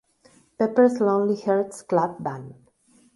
[0.57, 2.55] "Pepper's Lonely Hearts Club Band".